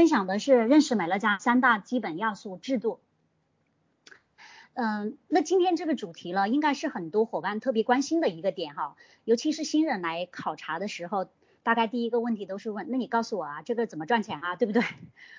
[0.00, 3.00] 分享的是认识美乐家三大基本要素制度。
[4.72, 11.28] 嗯，那今天这个主题呢，应该是很多伙伴特别关心的一个点哈，尤其是新人来考察的时候，
[11.62, 14.82] 大概第一个问题都是问，那你告诉我啊，这个怎么赚钱啊，对不对？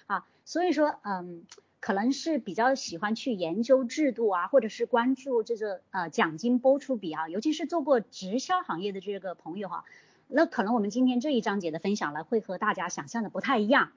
[0.06, 1.44] 啊，所以说，嗯，
[1.80, 9.86] 可能是比较喜欢去研究制度啊，或者是关注这个呃奖金拨出比啊，尤其是做过直销行业的这个朋友哈，
[10.28, 13.92] 那可能我们今天这一章节的分享呢，会和大家想象的不太一样。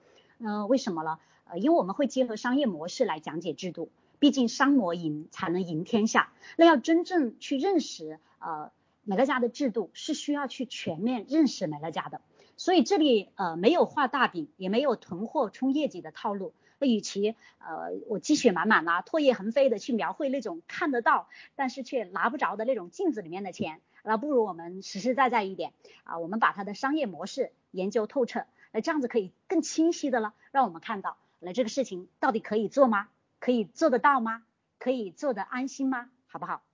[0.47, 1.19] 嗯，为什么呢？
[1.45, 6.35] 呃，因为我们会结合商业模式来讲解制度，毕竟商模赢才能赢天下。
[6.59, 8.71] 那要真正去认识呃
[9.05, 12.21] 美乐家的制度，是需要去全面认识美乐家的。
[12.59, 16.53] 所以这里呃没有画大饼，也没有囤货冲业绩的套路。
[16.79, 28.45] 那与其呃我积雪满满啦，唾液横飞的去描绘那种看得到但是却拿不着的那种镜子里面的钱，那不如我们实实在在一点啊，我们把它的商业模式研究透彻。
[28.75, 33.09] 那这样子可以更清晰的了，让我们看到，那这个事情到底可以做吗？
[33.39, 34.43] 可以做得到吗？
[34.81, 36.11] 可以做得安心吗？
[36.27, 36.65] 好不好？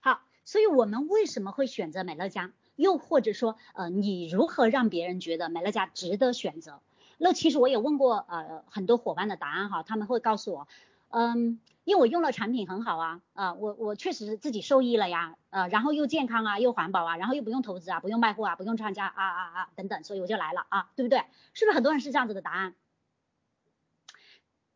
[0.00, 2.50] 好，所以我们为什么会选择美乐家？
[2.76, 6.80] 又或者说，呃，你如何让别人觉得美乐家值得选择？
[7.18, 10.66] 那其实我也问过呃很多伙伴的答案哈，他们会告诉我，
[11.14, 11.60] 嗯。
[11.84, 21.26] 因为我用了产品很好啊，啊，我我确实自己受益了呀，呃，然后又健康啊，又环保啊，然后又不用投资啊，不用卖货啊，不用参加啊啊啊等等，所以我就来了啊，对不对？
[21.52, 22.74] 是不是很多人是这样子的答案？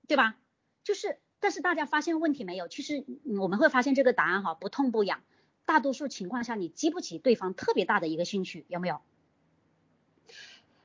[0.06, 0.36] 对吧？
[0.84, 2.68] 就是，但是大家发现问题没有？
[2.68, 3.06] 其实
[3.40, 5.22] 我们会发现这个答案哈不痛不痒，
[5.64, 9.00] 大多数情况下你激不起对方特别大的一个兴趣，有没有？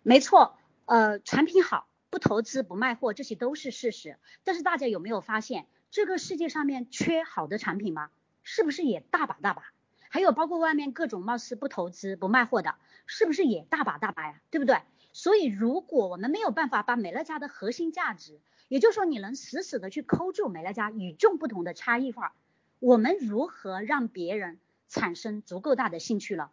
[0.04, 4.20] 没错，呃，产品好，不投资不卖货，这些都是事实。
[4.44, 5.66] 但是大家有没有发现？
[5.90, 8.12] 这个世界上面缺好的产品吗？
[8.44, 9.64] 是不是也大把大把？
[10.10, 12.76] 还有包括外面各种貌似不投资不卖货的，
[13.08, 14.40] 是不是也大把大把呀？
[14.52, 14.78] 对不对？
[15.12, 22.36] 所以如果我们没有办法把美乐家的核心价值，也就是说你能死死的去抠住美乐家与众不同的差异化，
[22.78, 26.52] 我们如何让别人产生足够大的兴趣了？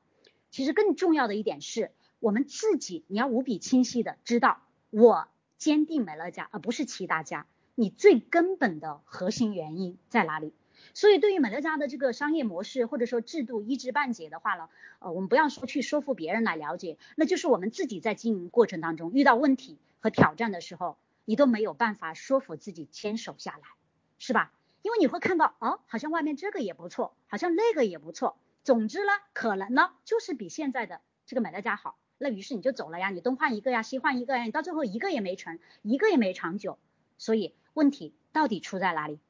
[0.51, 5.29] 其实更重要的一点是我们自己你要无比清晰的知道，我
[5.61, 7.47] 坚定美乐家，而不是其他家。
[7.75, 10.55] 你最根本的核心原因在哪里？
[10.95, 23.69] 所以对于美乐家的这个商业模式或者说制度一知半解的话呢，呃，我们不要说去说服别人来了解，那就是我们自己在经营过程当中遇到问题和挑战的时候，你都没有办法说服自己坚守下来，
[24.19, 24.55] 是吧？
[24.81, 36.79] 因为你会看到，哦，好像外面这个也不错，好像那个也不错，总之呢，可能呢就是比现在的这个美乐家好，那于是你就走了呀，你东换一个呀，西换一个呀，你到最后一个也没成，一个也没长久，
[37.19, 37.53] 所以。
[37.73, 39.21] 问题到底出在哪里？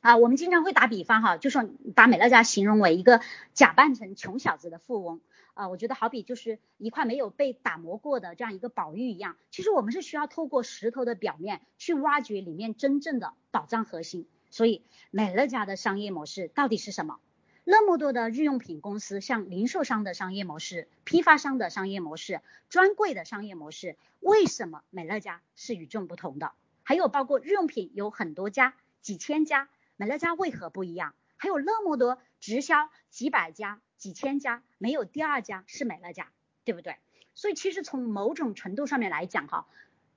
[0.00, 3.20] 啊，我们经常会打比方哈，就说把美乐家形容为一个
[3.52, 5.20] 假扮成穷小子的富翁
[5.52, 9.36] 啊，我觉得好比就是一块没有被打磨过的这样一个宝玉一样。
[9.50, 14.26] 其实我们是需要透过石头的表面去挖掘里面真正的宝藏核心。
[14.50, 17.20] 所以美乐家的商业模式到底是什么？
[17.64, 26.52] 那么多的日用品公司，像零售商的商业模式、批发商的商业模式、专柜的商业模式，为什么美乐家是与众不同的？
[26.82, 31.14] 还有包括日用品有很多家、几千家，美乐家为何不一样？
[31.36, 36.32] 还有那么多直销几百家、几千家，没有第二家是美乐家，
[36.64, 36.96] 对不对？
[37.34, 39.66] 所以其实从某种程度上面来讲，哈，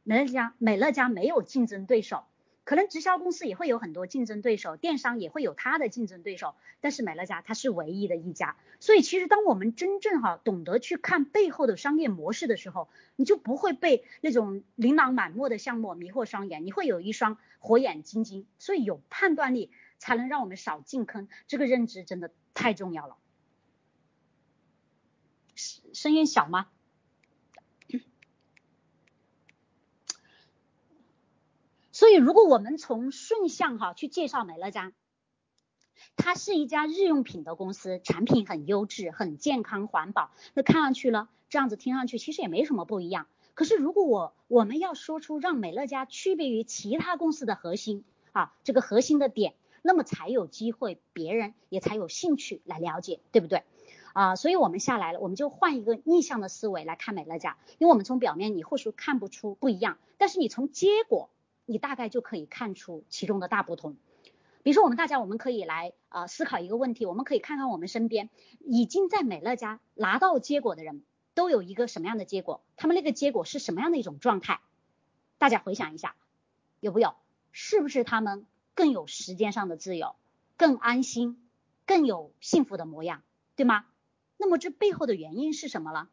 [0.03, 2.25] 美乐家美乐家没有竞争对手。
[2.65, 8.57] 可能直销公司也会有很多竞争对手，电商也会有它的竞争对手，但是美乐家它是唯一的一家。
[8.79, 18.47] 所以其实当我们真正哈懂得去看背后的商业模式的时候，你就不会被那种琳琅满目的项目迷惑双眼，你会有一双火眼金睛。
[18.57, 23.15] 所以有判断力才能让我们少进坑，这个认知真的太重要了。
[25.53, 26.67] 声声音小吗？
[31.95, 34.91] 所以，如果我们从顺向哈去介绍美乐家，
[36.17, 40.31] 它是一家日用品的公司，产品很优质、很健康、环保。
[40.53, 43.27] 那看上去呢，这样子听上去其实也没什么不一样。
[43.53, 48.03] 可是，如果我我们要说出让美乐家区别于其他公司的核心
[48.33, 53.63] 啊，这个核心的点，那么才有机会，别人也才有兴趣来了解，对不对？
[54.11, 61.29] 啊，所以我们下来了，我们就换一个逆向的思维来看美乐家，因为我们从表面你或许看不出不一样，但是你从结果。
[61.65, 63.97] 你大概就可以看出其中的大不同。
[64.63, 68.29] 比如说，我们大家我们可以来啊思考一个问题，我们可以看看我们身边
[68.59, 71.03] 已经在美乐家拿到结果的人
[71.33, 74.59] 都有一个什么样的结果，他们那个结果是什么样的一种状态？
[75.37, 76.15] 大家回想一下，
[76.79, 77.13] 有没有？
[77.51, 80.15] 是不是他们更有时间上的自由，
[80.57, 81.47] 更安心，
[81.85, 83.21] 更有幸福的模样，
[83.55, 83.85] 对吗？
[84.37, 86.09] 那么这背后的原因是什么了？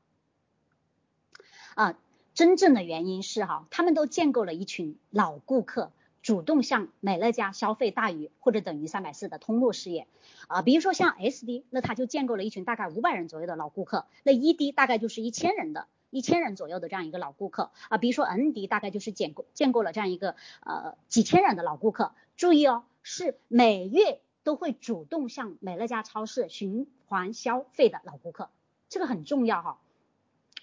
[1.75, 1.99] 啊，
[2.35, 5.93] 真正的原因是哈，他们都建构了一群老顾客。
[6.23, 10.07] 主动向美乐家消费大于或者等于三百四的通路事业
[10.47, 22.13] 啊，比如说像 SD，那他就建构了一群大概五百人左右的老顾客，那 ED 大概就是一千人的一千人左右的这样一个老顾客啊，比如说 ND 大概就是建构建构了这样一个呃几千人的老顾客。
[22.37, 28.49] 注意哦，是每月都会主动向美乐家超市循环消费的老顾客，
[28.89, 29.81] 这个很重要哈。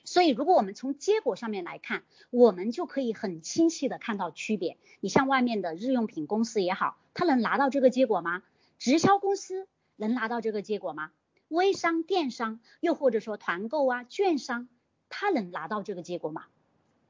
[0.09, 2.01] 所以，如果我们从结果上面来看，
[2.31, 4.75] 我们就可以很清晰的看到区别。
[5.01, 8.41] 你像外面的日用品公司也好，它能拿到这个结果吗？
[8.79, 9.67] 直销公司
[9.97, 11.11] 能拿到这个结果吗？
[11.47, 14.67] 微商、电商，又或者说团购啊、券商，
[15.09, 16.45] 它能拿到这个结果吗？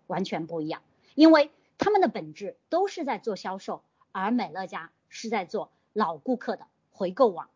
[0.07, 0.81] 完全不一样，
[1.15, 3.81] 因为他们的本质都是在做销售，
[4.11, 7.49] 而美乐家是在做老顾客的回购网。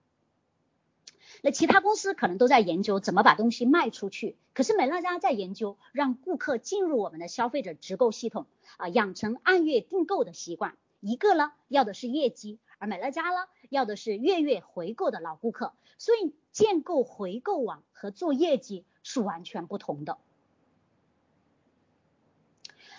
[1.42, 8.46] 那其他公司可能都在研究怎么把东西卖出去，可是美乐家在研究让顾客进入我们的消费者直购系统
[8.78, 10.78] 啊，养成按月订购的习惯。
[11.02, 15.74] 一个呢要的是业绩，而美乐家呢要的是月月回购的老顾客。
[15.98, 20.18] 所以建构回购网和做业绩是完全不同的。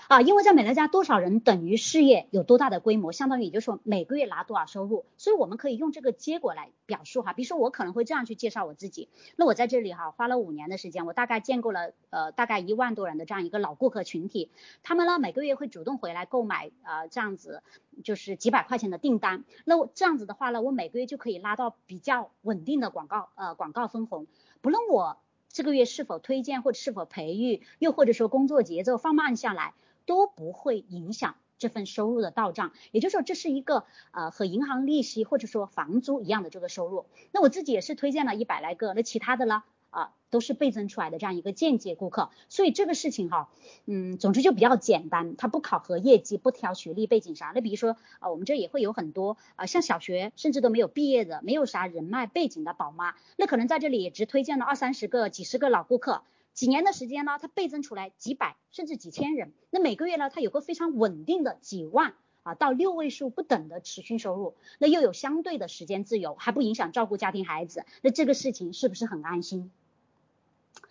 [0.09, 7.33] 啊，因为在美乐家多少人等于事业有多大的规模，相当于也就是说每个月拿多少收入，所以我们可以用这个结果来表述哈。
[7.33, 14.51] 比如说我可能会这样去介绍我自己，那我在这里哈花了五年的时间，我大概建构了呃大概一万多人的这样一个老顾客群体，
[14.83, 17.63] 他们呢每个月会主动回来购买呃这样子
[18.03, 24.27] 就是几百块钱的订单，那我这样子的话呢，我每个月就可以拉到比较稳定的广告呃广告分红，
[24.61, 25.17] 不论我
[25.49, 29.73] 这个月是否推荐或者是否培育，又或者说工作节奏放慢下来。
[30.07, 37.07] 都不会影响这份收入的到账，也就是说这是一个呃和银行利息或者说房租一样的这个收入。
[37.33, 42.31] 那我自己也是推荐了一百来个，那其他的呢啊都是倍增出来的这样一个间接顾客。
[42.49, 43.49] 所以这个事情哈，
[43.87, 47.53] 嗯，总之就比较简单，它不考核业绩，不挑学历背景啥。
[47.55, 56.23] 那比如说啊，我们这也会有很多啊像小学甚至都没有毕业的，没有啥人脉背景的宝妈，那可能在这里也只推荐了二三十个、几十个老顾客。
[56.55, 62.15] 几年的时间呢，它倍增出来几百甚至几千人，那每个月呢，它有个非常稳定的几万
[62.45, 69.71] 啊到六位数不等的持续收入，那又有相对的时间自由，还不影响照顾家庭孩子，那这个事情是不是很安心？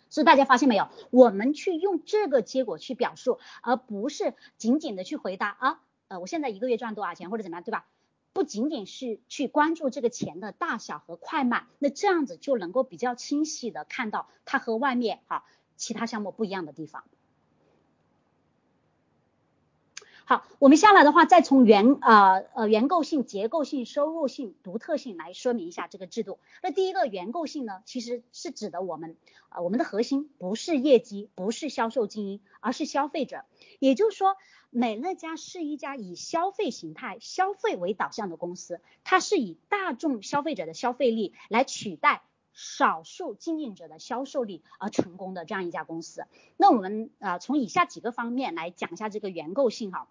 [0.10, 7.86] 所以大家发现没有，我们去用这个结果去表述，而不是仅仅的去回答啊，呃，我现在一个月赚多少钱或者怎么样，对吧？
[8.34, 15.46] 不仅仅是去关注这个钱的大小和快慢，那这样子就能够比较清晰的看到它和外面哈
[15.78, 17.04] 其他项目不一样的地方。
[20.26, 26.40] 好，我们下来的话，再从原呃呃原构性、结构性、收入性、独特性来说明一下这个制度。
[26.62, 29.18] 那第一个原构性呢，其实是指的我们
[29.50, 33.44] 啊我们的核心不是业绩，不是销售精英，而是消费者，
[33.86, 34.36] 也就是说。
[34.76, 46.26] 美乐家是一家以消费形态、消费为导向的公司，它是以大众消费者的消费力来取代少数经营者的销售力而成功的这样一家公司。
[46.58, 50.08] 那我们呃从以下几个方面来讲一下这个原构性哈。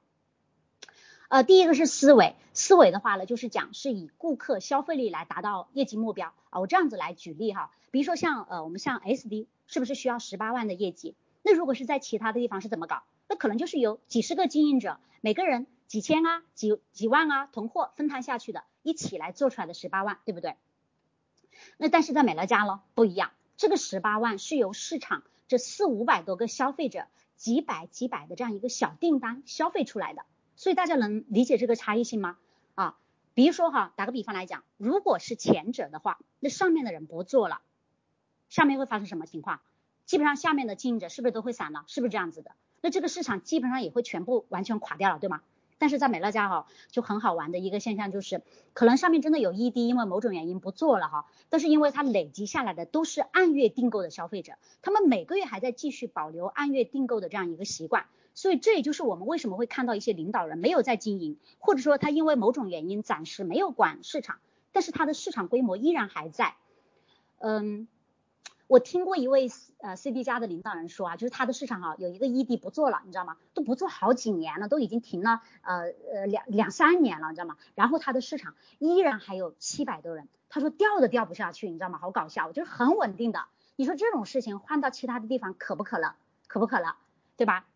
[1.28, 6.60] 呃，第一个是思维，思维的话呢，就是讲是以顾客消费力来达到业绩目标啊。
[6.60, 11.16] 我这样子来举例哈，比如说像呃我们像 SD 是不是需要十八万的业绩？
[11.42, 13.02] 那如果是在其他的地方是怎么搞？
[13.32, 20.56] 那可能就是有几十个经营者，每个人几千啊、几几万啊，囤货分摊下去的，一起来做出来的十八万，对不对？
[21.78, 27.06] 那但是在美乐家咯不一样，这个十八万是由市场这四五百多个消费者
[27.38, 32.36] 几百几百的这样一个小订单消费出来的，所以大家能理解这个差异性吗？
[32.74, 32.98] 啊，
[33.32, 37.62] 比如说哈，打个比方来讲，如果是前者的话，那上面的人不做了，
[38.50, 39.62] 下面会发生什么情况？
[40.04, 41.84] 基本上下面的经营者是不是都会散了？
[41.86, 42.52] 是不是这样子的？
[42.82, 45.40] 那这个市场基本上也会全部完全垮掉了，对吗？
[45.78, 64.38] 但是在美乐家哈，就很好玩的一个现象就是，可能上面真的有 ED，因为某种原因不做了哈，但是因为它累积下来的都是按月订购的消费者，他们每个月还在继续保留按月订购的这样一个习惯，所以这也就是我们为什么会看到一些领导人没有在经营，或者说他因为某种原因暂时没有管市场，
[64.70, 66.54] 但是他的市场规模依然还在，
[67.38, 67.88] 嗯。
[68.72, 69.50] 我听过一位
[69.82, 73.36] 呃 CD 家的领导人说啊，就是他的市场哈有一个 ED 不做了，你知道吗？
[73.52, 77.58] 都不做好几年了，都已经停了呃呃两两三年了，你知道吗？
[77.74, 81.98] 然后他的市场依然还有七百多人，他说掉都掉不下去，你知道吗？
[81.98, 83.44] 好搞笑，就是很稳定的。
[83.76, 86.14] 你说这种事情换到其他的地方可不可能？
[86.46, 86.94] 可不可能？
[87.36, 87.66] 对吧？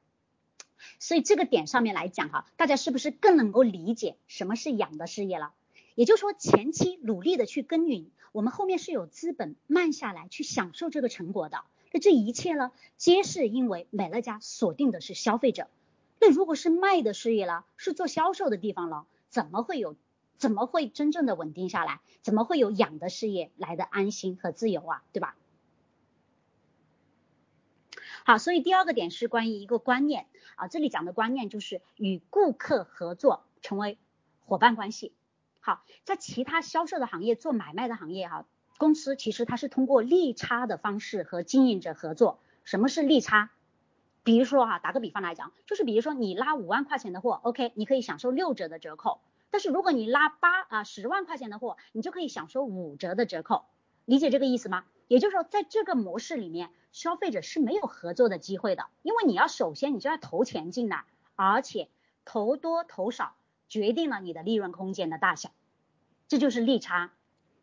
[0.99, 5.53] 所以这个点上面来讲哈，大家是不是更能够理解什么是养的事业了？
[5.97, 11.65] 也就是说前期努力的去耕耘，我们后面是有资本慢下来去享受这个成果的。
[11.91, 15.69] 那这一切呢，皆是因为美乐家锁定的是消费者。
[16.21, 19.97] 那如果是卖的事业了，是做销售的地方了，怎么会有，
[20.37, 22.01] 怎么会真正的稳定下来？
[22.21, 25.03] 怎么会有养的事业来的安心和自由啊？
[25.15, 25.35] 对吧？
[28.25, 30.27] 好，所以第二个点是关于一个观念
[30.57, 33.97] 啊，这里讲的观念就是与顾客合作，成为
[34.45, 35.13] 伙伴关系。
[35.67, 38.47] 好，在其他销售的行业做买卖的行业哈，
[38.79, 42.39] 公司其实它是通过利差的方式和经营者合作。
[42.63, 43.51] 什么是利差？
[44.23, 49.21] 比如说哈，打个比方来讲，就是比如说你拉五万块钱的货，OK，你可以享受六折的折扣。
[49.51, 53.65] 但是如果你拉八啊十万块钱的货，你就可以享受五折的折扣。
[54.05, 54.85] 理解这个意思吗？
[55.09, 61.03] 也就是说，在这个模式里面，消费者是没有合作的机会的，因为你要首先你就要投钱进来，
[61.35, 61.89] 而且
[62.25, 63.35] 投多投少
[63.69, 65.51] 决定了你的利润空间的大小，
[66.29, 67.13] 这就是利差。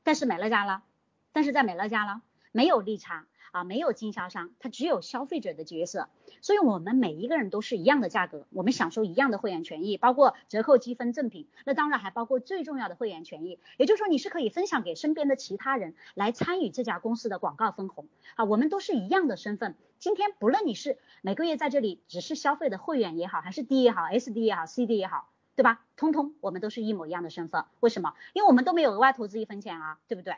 [0.03, 0.83] 但是美乐家了，
[1.31, 3.25] 但是在美乐家了，没有利差。
[3.53, 6.09] 啊，没有经销商，它只有消费者的角色，
[6.41, 18.07] 所以我们每一个人都是一样的价格，我们享受一样的会员权益，包括折扣积分赠品，那当然还包括最重要的会员权益，也就是说你是可以分享给身边的其他人来参与这家公司的广告分红。
[18.33, 25.85] 啊，我们都是一样的身份，今天不论你是每个月在这里只是消费的会员也好，还是 D 也好，SD 也好，CD 也好，对吧？
[25.95, 28.15] 通通我们都是一模一样的身份，为什么？
[28.33, 30.35] 因为我们都没有额外投资一分钱啊，对不对？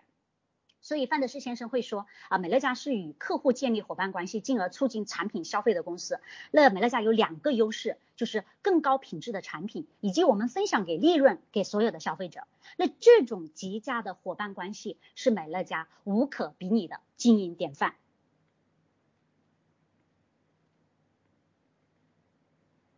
[0.81, 6.19] 所以范德士先生会说啊，美乐家是与客户建立伙伴关系，进而促进产品消费的公司。
[6.51, 12.41] 那美乐家有两个优势，就是更高品质的产品，以及我们分享给利润给所有的消费者。
[12.77, 17.95] 那这种极佳的伙伴关系是美乐家无可比拟的经营典范。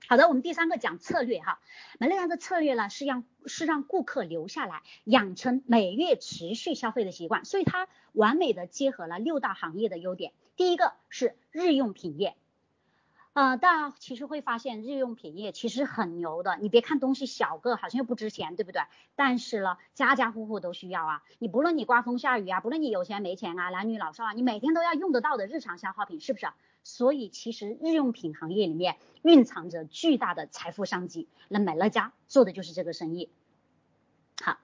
[0.09, 1.59] 好的，我们第三个讲策略哈，
[1.99, 10.31] 门类上的策略呢是让是让顾客留下来，养成每月持续消费的习惯，所以它完美的结合了六大行业的优点。
[10.55, 12.37] 第一个是日用品业，
[13.33, 18.83] 呃，大家其实会发现日用品业其实很牛的，你别看东西小个，好像又不值钱，对不对？
[19.17, 26.47] 但是呢，家家户户都需要啊，你不论你刮风下雨啊，不论你有钱没钱啊，男女老少啊，你每天都要用得到的日常消耗品，是不是？
[26.87, 33.29] 所以其实日用品行业里面蕴藏着巨大的财富商机，那美乐家做的就是这个生意。
[34.41, 34.57] 好，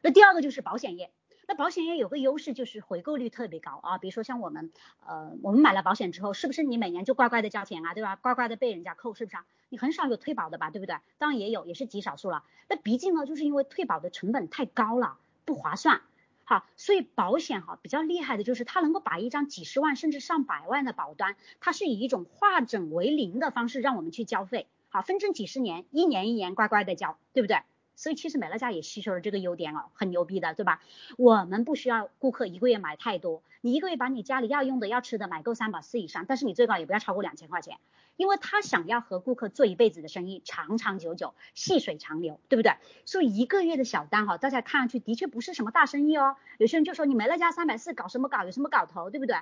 [0.00, 1.10] 那第二个就是保险业，
[1.48, 4.70] 那保险业有个优势就是回购率特别高啊，比如说像我们，
[5.04, 8.14] 呃，我们买了保险之后，是不是你每年就乖乖的交钱啊，对吧？
[8.14, 9.44] 乖乖的被人家扣，是不是啊？
[9.68, 10.96] 你很少有退保的吧，对不对？
[11.18, 12.44] 当然也有，也是极少数了。
[12.68, 16.02] 那毕竟呢，就是因为退保的成本太高了，不划算。
[16.44, 27.62] 好，所以保险哈比较厉害的就是它能够把一张几十万甚至上百万的保单，它是以一种化整为零的方式让我们去交费，好分成几十年，一年一年乖乖的交，对不对？
[27.96, 30.80] 所以其实美乐家也吸收了这个优点哦，很牛逼的，对吧？
[31.16, 37.78] 我们不需要顾客一个月买太多，你一个月把你家里要用的、要吃的买够三百四以上，但是你最高也不要超过两千块钱，
[38.16, 42.72] 因为他想要和顾客做一辈子的生意，长长久久，细水长流，对不对？
[43.04, 46.36] 所以一个月的小单哈，大家看上去的确不是什么大生意哦。
[46.58, 49.36] 有些人就说你美乐家三百四搞什么搞，有什么搞头，对不对？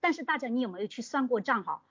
[0.00, 1.82] 但是大家你有没有去算过账哈？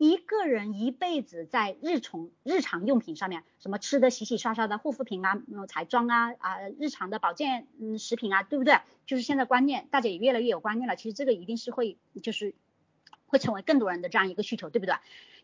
[0.00, 8.80] 一个人一辈子在日从日常用品上面，什么吃的洗洗刷刷的护肤品啊，彩妆啊啊，日常的保健嗯食品啊，对不对？
[9.04, 10.96] 就是现在观念，大家也越来越有观念了。
[10.96, 12.54] 其实这个一定是会，就是
[13.26, 14.94] 会成为更多人的这样一个需求，对不对？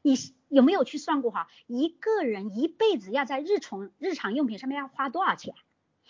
[0.00, 0.14] 你
[0.48, 1.48] 有没有去算过哈？
[1.66, 5.54] 一个人一辈子要在日从日常用品上面要花多少钱？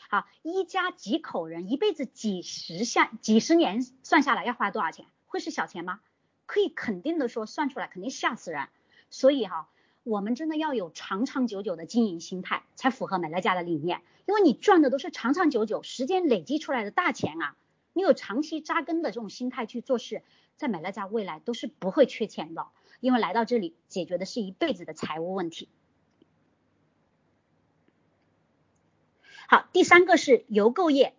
[0.08, 5.04] 好，一家几口人一辈子几十下几十年算下来要花多少钱？
[5.26, 5.98] 会是小钱吗？
[6.46, 8.68] 可以肯定的说，算出来肯定吓死人。
[9.10, 9.68] 所以哈，
[10.04, 14.02] 我们真的要有长长久久的经营心态，才符合美乐家的理念。
[14.26, 17.56] 因为你赚的都是长长久久、时间累积出来的大钱啊。
[17.92, 20.22] 你有长期扎根的这种心态去做事，
[20.56, 22.66] 在美乐家未来都是不会缺钱的。
[23.00, 25.68] 因为来到这里，解决的是一辈子的财务问题。
[29.48, 31.14] 好，第三个是邮购业。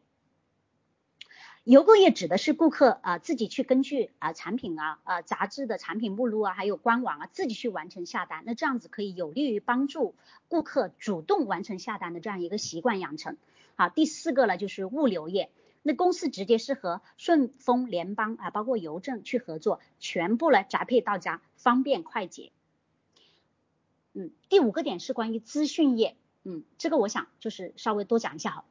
[1.67, 10.15] 邮购业指的是顾客啊自己去根据啊产品啊啊杂志的产品目录啊，还有官网啊自己去完成下单，那这样子可以有利于帮助
[10.47, 13.35] 顾客主动完成下单的这样一个习惯养成。
[13.75, 15.51] 好，第四个呢就是物流业，
[15.83, 22.53] 那公司直接是和顺丰、联邦啊，包括邮政去合作，全部呢宅配到家，方便快捷。
[24.13, 28.63] 嗯，第五个点是关于资讯业，嗯，这个我想就是稍微多讲一下哈。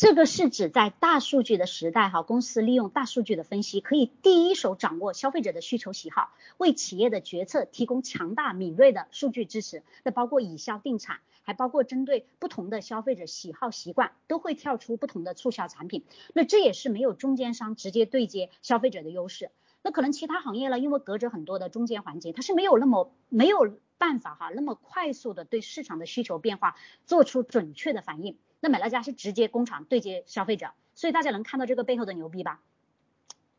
[0.00, 9.82] 这个是指在大数据的时代，哈，公司利用大数据的分析，可以第一手掌握消费者的需求喜好，为企业的决策提供强大敏锐的数据支持。
[10.04, 16.04] 那包括以销定产，还包括针对不同的消费者喜好习惯，都会跳出不同的促销产品。
[16.32, 19.50] 那这也是没有中间商直接对接消费者的优势。
[19.82, 28.38] 那可能其他行业呢，因为隔着很多的中间环节，它是没有那么没有办法哈，那么快速的对市场的需求变化做出准确的反应。
[28.60, 32.60] 那美乐家是直接工厂对接消费者，所以大家能看到这个背后的牛逼吧？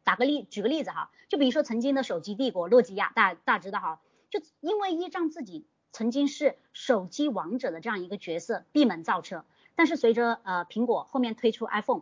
[0.03, 9.45] 打个例，举个例子哈，就比如说曾经的手机帝国诺基亚，大大家知道哈，就因为依仗自己曾经是手机王者的这样一个角色，闭门造车。
[9.75, 12.01] 但是随着呃苹果后面推出 iPhone，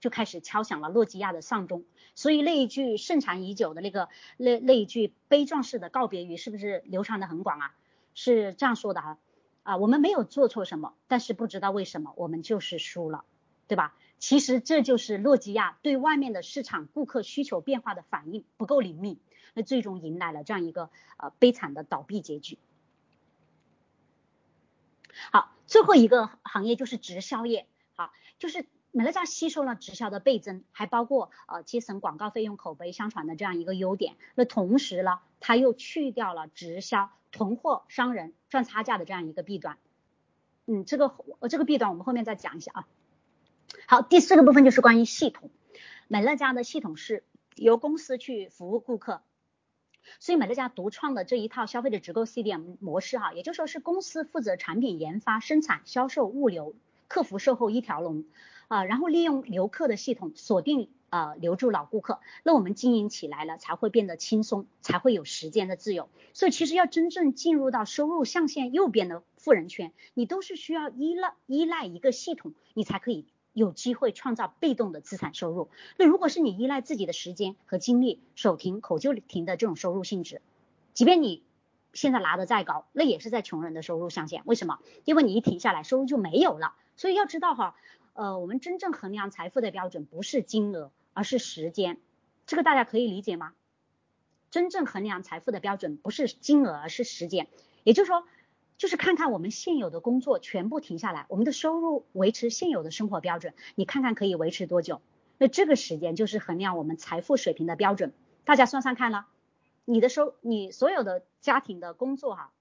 [0.00, 1.84] 就开始敲响了诺基亚的丧钟。
[2.14, 7.74] 所以那一句盛传已久的那个那那一句悲壮式的告别语，是不是流传的很广啊？
[8.14, 9.18] 是这样说的哈。
[9.68, 13.26] 啊我们没有做错什么，但是不知道为什么我们就是输了，
[13.66, 13.94] 对吧？
[14.18, 19.20] 其实这就是诺基亚对外面的市场顾客需求变化的反应不够灵敏，
[19.52, 22.56] 那最终迎来了这样一个呃悲惨的倒闭结局。
[25.30, 37.10] 好，最后一个行业就是直销业，好，就是美乐家吸收了直销的倍增，还包括呃节省广告费用、口碑相传的这样一个优点，那同时呢，它又去掉了直销。
[37.30, 39.76] 囤货商人赚差价的这样一个弊端，
[40.64, 42.88] 嗯，这个呃这个弊端我们后面再讲一下啊。
[43.86, 45.50] 好，第四个部分就是关于系统，
[46.08, 49.20] 美乐家的系统是由公司去服务顾客，
[50.20, 56.74] 所以美乐家独创的这一套消费者直购 CDM 模式哈，也就说是公司负责产品研发、生产、销售、物流、
[57.08, 58.24] 客服、售后一条龙
[58.68, 60.88] 啊，然后利用留客的系统锁定。
[61.10, 66.10] 呃，留住老顾客，那我们经营起来了才会变得轻松，才会有时间的自由。
[66.34, 75.70] 所以其实要真正进入到收入象限右边的富人圈，你都是需要依赖依赖一个系统，你才可以有机会创造被动的资产收入。
[75.96, 80.42] 那如果是你依赖自己的时间和精力，手停口就停的这种收入性质，
[80.92, 81.42] 即便你
[81.92, 84.42] 现在拿的再高，那也是在穷人的收入象限。
[84.44, 84.78] 为什么？
[85.04, 86.74] 因为你一停下来，收入就没有了。
[86.96, 87.74] 所以要知道哈，
[88.12, 90.90] 呃，我们真正衡量财富的标准不是金额。
[91.14, 91.98] 而是时间，
[92.46, 93.52] 这个大家可以理解吗？
[94.52, 97.48] 真正衡量财富的标准不是金额，而是时间。
[97.82, 98.24] 也就是说，
[98.76, 105.00] 就是看看我们现有的工作全部停下来，我们的收入维持现有的生活标准，你看看可以维持多久？
[105.38, 108.12] 那这个时间就是衡量我们财富水平的标准。
[108.44, 109.26] 大家算算看了，
[109.90, 112.52] 你的收，你所有的家庭的工作哈，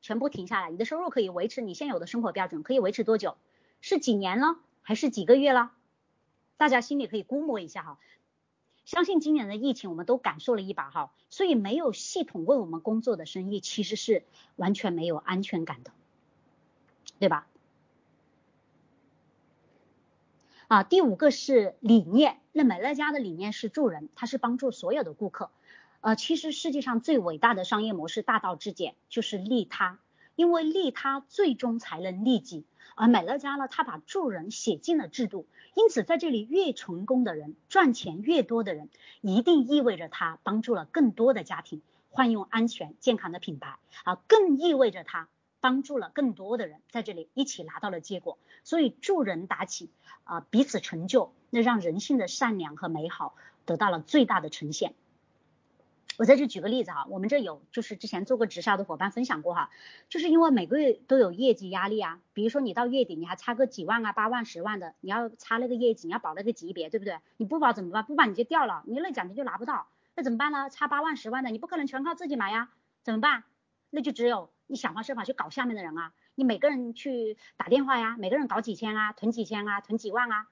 [0.00, 3.36] 全部停下来，你的收入可以维持你现有的生活标准，可以维持多久？
[3.82, 5.70] 是几年了，还是几个月了？
[6.56, 7.98] 大家心里可以估摸一下哈，
[8.86, 14.24] 相信今年的疫情我们都感受了一把哈，所以没有系统为我们工作的生意其实是
[14.56, 15.92] 完全没有安全感的，
[17.18, 17.46] 对吧？
[20.68, 25.50] 啊，第五个是理念，那美乐家的理念是助人，它是帮助所有的顾客。
[26.02, 30.00] 呃，其实世界上最伟大的商业模式大道至简就是利他，
[30.34, 32.64] 因为利他最终才能利己。
[32.96, 45.28] 而美乐家呢，他把助人写进了制度，因此在这里越成功的人，赚钱越多的人，一定意味着他帮助了更多的家庭换用安全健康的品牌，啊，更意味着他
[45.60, 48.38] 帮助了更多的人在这里一起拿到了结果。
[48.64, 49.88] 所以助人达起，
[50.24, 53.36] 啊，彼此成就，那让人性的善良和美好
[53.66, 54.94] 得到了最大的呈现。
[56.18, 59.70] 我在这举个例子哈，我们这有就是之前做过直销的伙伴分享过哈，
[60.08, 67.18] 就是因为每个月都有业绩压力啊，比如说你到月底你还差个几万啊、八万、十万的，你要差那个业绩，你要保那个级别，对不对？
[67.38, 68.04] 你不保怎么办？
[68.04, 70.68] 不保你就掉了，你那奖金就拿不到，那怎么办呢？
[70.68, 72.68] 差八万、十万的，你不可能全靠自己买呀，
[73.02, 73.44] 怎么办？
[73.90, 80.46] 那就只有你想方设法去搞下面的人啊，你每个人去打电话呀，每个人搞几千啊，囤几千啊，囤几万啊。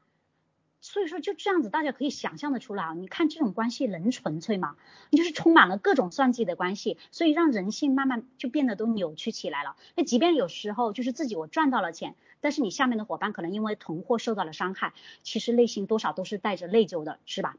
[0.83, 2.95] 所以说就这样子，大家可以想象的出来啊。
[2.95, 4.77] 你看这种关系能纯粹吗？
[5.11, 9.77] 你就是充满了各种算计的关系，所以让人性慢慢就变得都扭曲起来了。
[9.95, 17.57] 那即便有时候就是自己我赚到了钱，但是你下面的伙伴可能因为囤货受到了伤害，其实内心多少都是带着内疚的，是吧？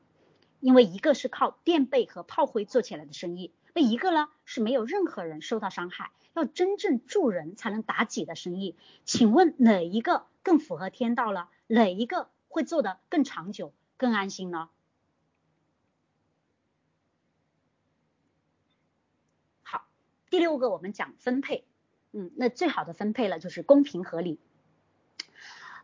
[0.60, 8.76] 因为一个是靠垫背和炮灰做起来的生意，那一个呢是没有任何人受到伤害，要真正助人才能打己的生意。
[9.06, 11.50] 请问哪一个更符合天道了？
[11.68, 12.28] 哪一个？
[12.52, 14.70] 会做的更长久、更安心呢？
[19.64, 19.88] 好，
[20.30, 21.64] 第六个我们讲分配，
[22.12, 24.38] 嗯，那最好的分配了就是公平合理。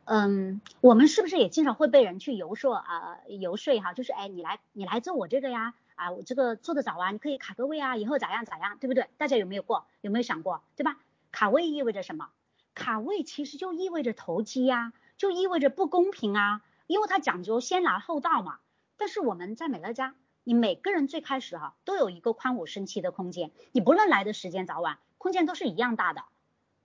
[0.03, 3.19] 嗯，我们是不是也经常会被人去游说啊？
[3.27, 9.09] 游说哈，就是哎，你来你来做我这个呀，啊，我这个做的早啊，你可以卡个位啊，以后咋样咋样，对不对？
[9.17, 9.85] 大家有没有过？
[10.01, 10.63] 有没有想过？
[10.75, 10.97] 对吧？
[11.31, 12.29] 卡位意味着什么？
[12.73, 14.93] 卡位其实就意味着投机呀。
[15.17, 18.59] 就意味着不公平啊，因为它讲究先来后到嘛。
[18.97, 26.23] 但是我们在美乐家，你每个人最开始哈都有一个宽五升七的空间，你不论来的时间早晚，空间都是一样大的，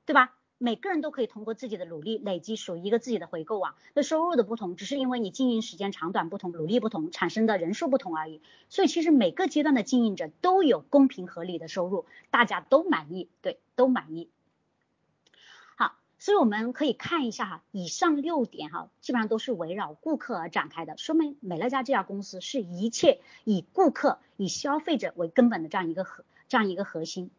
[0.07, 0.35] 对吧？
[0.59, 3.75] 每个人都可以通过自己的努力累积属于一个自己的回购网。
[3.95, 8.41] 那收入的不同，只是因为你经营时间长短不同，努力不同，产生的人数不同而已。
[8.69, 14.31] 所以其实每个阶段的经营者都有公平合理的收入，大家都满意，对，都满意。
[16.23, 27.33] 所以我们可以看一下哈，以上六点哈，基本上都是围绕顾客而展开的，说明美乐家这家公司是一切以顾客、以消费者为根本的这样一个核，这样一个核心。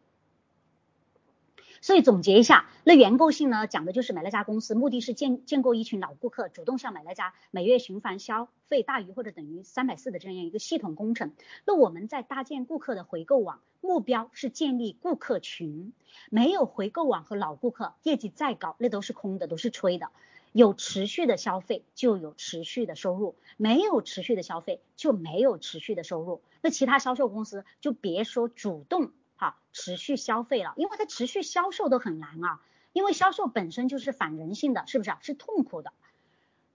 [1.84, 11.32] 所以总结一下，那原购性呢，讲的就是美乐家公司目的是建建构一群老顾客，主动向美乐家每月循环消费大于或者等于三百四的这样一个系统工程。
[11.66, 15.92] 那我们在搭建顾客的回购网，目标是建立顾客群。
[16.30, 20.08] 没有回购网和老顾客，业绩再高，那都是空的，都是吹的。
[20.52, 26.40] 有持续的消费，就有持续的收入；没有持续的消费，就没有持续的收入。
[26.62, 29.10] 那其他销售公司就别说主动。
[29.44, 32.60] 啊，持续消费了，因为它持续销售都很难啊，
[32.92, 35.18] 因为销售本身就是反人性的，是不是啊？
[35.20, 35.92] 是痛苦的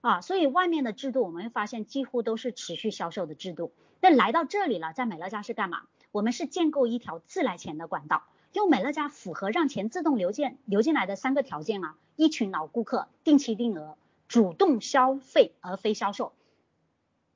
[0.00, 3.72] 啊，所以外面的制度我们会发现几乎都是持续销售的制度。
[4.00, 5.82] 那来到这里了，在美乐家是干嘛？
[6.12, 16.32] 我们是建构一条自来钱的管道，用美乐家符合让钱自动流进流进来的三个条件啊，一群老顾客，定期定额，主动消费而非销售。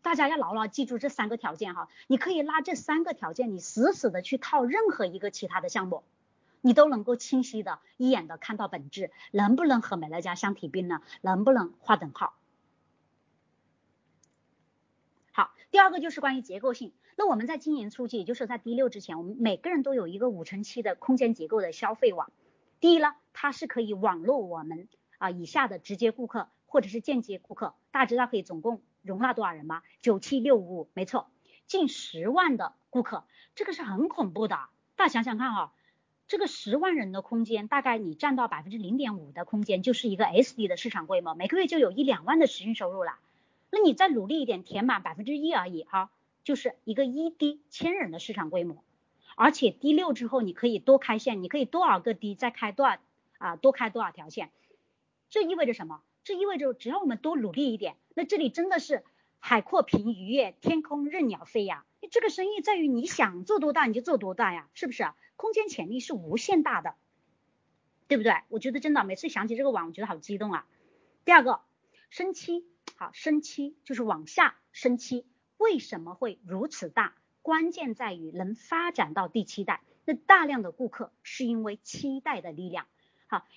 [0.04, 6.04] 大家要牢牢记住这三个条件哈，你可以拉这三个条件，你死死的去套任何一个其他的项目，
[6.60, 12.34] 你都能够清晰的一眼的看到本质，能不能和美乐家相提并论，能不能划等号？
[15.32, 22.30] 好，第二个就是关于结构性，那我们在经营初期，也就是在第六之前，我们每个人都有一个五乘七的空间结构的消费网。
[22.78, 24.86] 第一呢，它是可以网络我们
[25.16, 28.82] 啊以下的直接顾客或者是间接顾客，大家知道可以总共。
[29.04, 29.82] 容纳多少人吗？
[30.00, 31.30] 九七六五五，没错，
[31.66, 34.58] 近十万的顾客，这个是很恐怖的。
[34.96, 35.74] 大家想想看哈，
[36.26, 43.18] 这个十万人的空间，大概你占到百分之零点五的空间，就是一个 S D 的市场规模，每个月就有一两万的实训收入了。
[43.70, 46.10] 那你再努力一点，填满百分之一而已哈，
[46.44, 48.82] 就是一个一 D 千人的市场规模。
[49.36, 52.98] 而且 D 六之后，你可以多开线，你可以多少个 D 再开多少
[53.38, 54.50] 啊，多开多少条线。
[55.28, 56.02] 这意味着什么？
[56.24, 57.96] 这意味着只要我们多努力一点。
[58.14, 59.04] 那这里真的是
[59.38, 61.84] 海阔凭鱼跃，天空任鸟飞呀！
[62.10, 65.06] 这个生意在于你想做多大你就做多大呀，是不是？
[65.36, 66.94] 空间潜力是无限大的，
[68.08, 68.34] 对不对？
[68.48, 70.66] 我觉得真的每次想起这个网，我觉得好激动啊。
[71.24, 71.60] 第二个，
[72.08, 72.64] 升期，
[72.96, 77.14] 好，升期就是往下升期，为什么会如此大？
[77.42, 82.86] 关键在于能发展到第七代，那大量的顾客是因为期待的力量，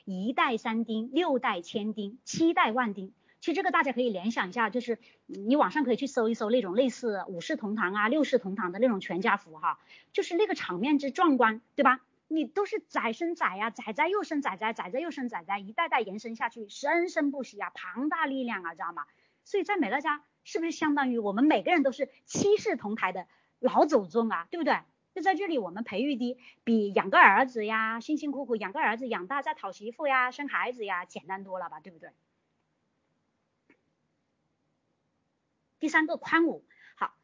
[0.05, 3.13] 一代三丁，六代千丁，七代万丁。
[3.39, 9.79] 其实这个大家可以联想一下，就是你网上可以去搜一搜那种类似五世同堂啊、六世同堂的那种全家福哈，
[10.11, 12.01] 就是那个场面之壮观，对吧？
[12.29, 19.05] 你都是仔生仔呀，仔仔又生仔仔，仔仔又生仔仔，一代代延伸下去，生生不息啊，庞大力量啊，知道吗？
[19.45, 23.27] 所以在美乐家是不是相当于我们每个人都是七世同台的
[23.59, 24.79] 老祖宗啊，对不对？
[25.17, 32.11] 就在这里我们培育的比养个儿子呀，辛辛苦苦养个儿子养大再讨媳妇呀、生孩子呀简单多了吧，对不对？
[35.79, 36.63] 第三个宽五，
[36.95, 37.15] 好，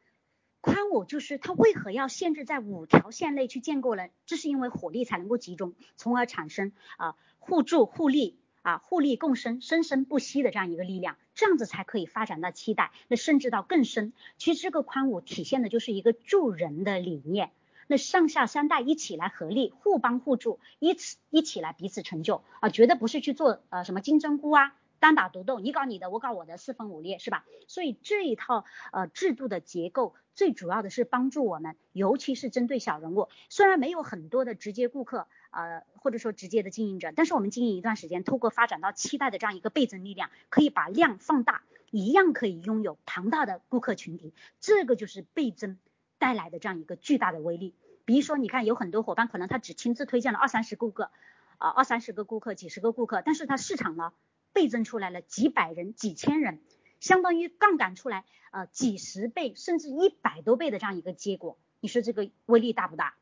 [0.60, 4.08] 宽五就是它为何要限制在五条线内去建构呢？
[4.26, 14.12] 这是因为火力才能够集中，从而产生啊互助互利啊互利共生生生不息的这样一个力量，这样子才可以发展到七代，那甚至到更深。
[14.36, 17.52] 其实这个宽五体现的就是一个助人的理念，
[17.86, 24.74] 那上下三代一起来合力，互帮互助，一起一起来彼此成就啊，绝对不是去做呃什么金针菇啊。
[25.00, 27.44] 单打独斗，你搞你的，我搞我的，四分五裂是吧？
[27.68, 33.28] 所以这一套呃制度的结构，最主要的是帮助我们，尤其是针对小人物。
[33.50, 44.32] 虽然没有很多的直接顾客，呃或者说直接的经营者，但是我们经营一段时间，透过发展到期待的这样一个倍增力量，可以把量放大，一样可以拥有庞大的顾客群体。
[44.60, 45.76] 这个就是倍增
[46.24, 47.74] 带来的这样一个巨大的威力。
[48.06, 51.10] 比如说，你看有很多伙伴可能他只亲自推荐了二三十顾客，
[51.58, 54.14] 啊二三十个顾客，几十个顾客，但是他市场呢？
[54.54, 56.62] 倍增出来了几百人、几千人，
[56.98, 63.16] 相当于杠杆出来呃几十倍甚至一百多倍的这样一个结果，你说这个威力大不大？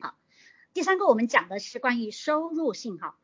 [0.00, 0.16] 好，
[0.72, 3.16] 第三个我们讲的是关于收入信号，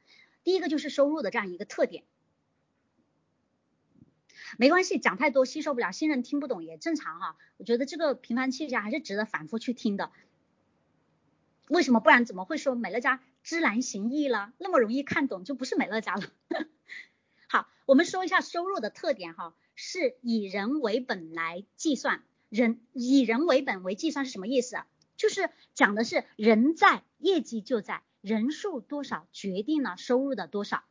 [0.44, 2.04] 第一个就是收入的这样一个特点，
[4.58, 10.10] 没关系，讲太多吸收不了，新人听不懂也正常哈，我觉得这个频繁气下还是值得反复去听的。
[11.68, 12.00] 为什么？
[12.00, 14.52] 不然怎么会说美乐家知难行易了？
[14.58, 16.22] 那么容易看懂就不是美乐家了。
[17.48, 24.86] 好，我们说一下收入的特点哈，是以人为本来计算，人以人为本为计算是什么意思啊？
[25.16, 30.84] 就是讲的是人在业绩就在，人数多少决定了收入的多少。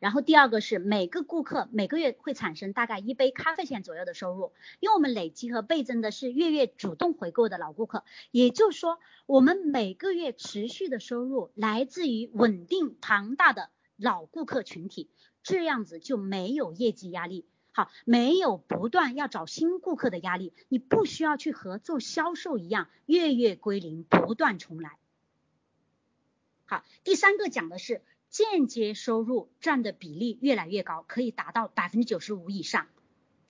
[0.00, 15.10] 然后第二个是每个顾客每个月会产生大概一杯咖啡钱左右的收入，因为我们累积和倍增的是月月主动回购的老顾客，也就是说我们每个月持续的收入来自于稳定庞大的老顾客群体，
[15.42, 24.96] 这样子就没有业绩压力，好，没有不断要找新顾客的压力，你不需要去和做销售一样月月归零，不断重来。
[26.66, 28.02] 好，第三个讲的是。
[28.32, 32.88] 间接收入占的比例越来越高，可以达到百分之九十五以上。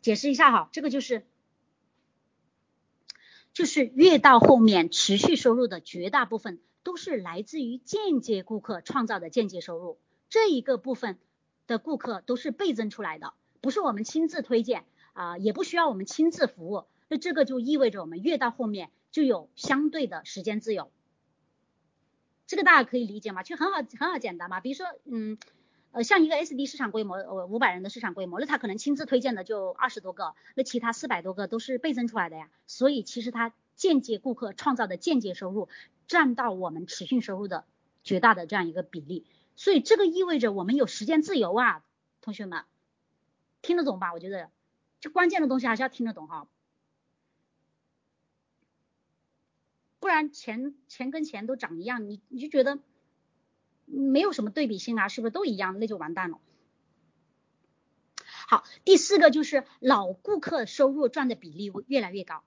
[0.01, 1.25] 解释一下哈，这个就是
[3.55, 11.17] 就是越到后面持续收入的绝大部分都是来自于间接顾客创造的间接收入，这一个部分
[11.69, 20.91] 的顾客都是倍增出来的，不是我们亲自推荐啊，也不需要我们亲自服务，那这个就意味着我们越到后面就有相对的时间自由。
[22.53, 23.43] 这个大家可以理解吗？
[23.43, 24.61] 其实很好，很好简单嘛。
[24.61, 25.39] 比如说，嗯，
[25.93, 32.51] 呃，像一个 SD 市场规模，呃，五百人的市场规模，那他可能亲自推荐的就二十多个，那其他四百多个都是倍增出来的呀。
[32.67, 35.71] 所以其实他间接顾客创造的间接收入
[36.07, 37.65] 占到我们持续收入的
[38.05, 39.25] 绝大的这样一个比例。
[39.57, 41.83] 所以这个意味着我们有时间自由啊，
[42.21, 42.65] 同学们
[43.63, 44.13] 听得懂吧？
[44.13, 44.51] 我觉得
[45.01, 46.47] 就关键的东西还是要听得懂哈。
[50.03, 52.81] 不然钱钱跟钱都长一样，你你就觉得
[53.87, 55.79] 没有什么对比性啊，是不是都一样？
[55.79, 56.41] 那就完蛋了。
[58.49, 62.43] 好，第四个就是老顾客收入赚的比例越来越高，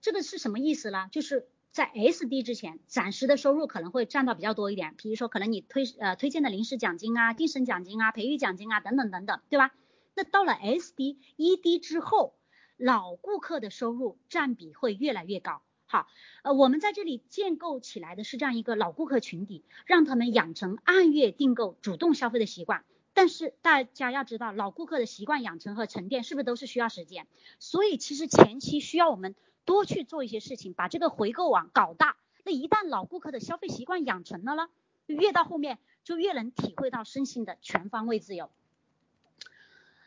[0.00, 1.10] 这个是什么意思呢？
[1.12, 9.74] 就是在 SD 之前，暂时的收入可能会占到比较多一点，比如说可能你推呃推荐的临时奖金啊、晋升奖金啊、培育奖金啊等等等等，对吧？
[10.14, 12.39] 那到了 SD、ED 之后。
[12.80, 15.60] 老顾客的收入占比会越来越高。
[15.84, 16.06] 好，
[16.42, 22.84] 呃，我们在这里建构起来的是这样一个老顾客群体，让他们养成按月订购、主动消费的习惯。
[23.12, 27.26] 但是大家要知道，老顾客的习惯养成和沉淀是不是都是需要时间？
[27.58, 29.34] 所以其实前期需要我们
[29.66, 32.16] 多去做一些事情，把这个回购网搞大。
[32.46, 34.68] 那一旦老顾客的消费习惯养成了呢，
[35.04, 38.50] 越到后面就越能体会到身心的全方位自由。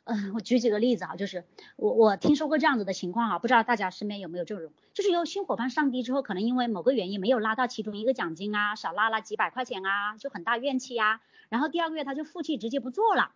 [0.06, 1.46] 嗯，我举几个例子啊，就是
[1.78, 13.32] 我我听说过这样子的情况啊，不知道大家身边有没有这种，就是有新伙伴上滴之后，可能因为某个原因没有拉到其中一个奖金啊，少拉了几百块钱啊，就很大怨气呀，然后第二个月他就负气直接不做了，